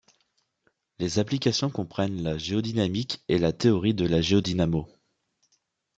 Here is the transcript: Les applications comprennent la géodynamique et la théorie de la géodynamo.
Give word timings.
Les 0.97 1.19
applications 1.19 1.69
comprennent 1.69 2.23
la 2.23 2.35
géodynamique 2.35 3.23
et 3.27 3.37
la 3.37 3.53
théorie 3.53 3.93
de 3.93 4.07
la 4.07 4.19
géodynamo. 4.19 4.89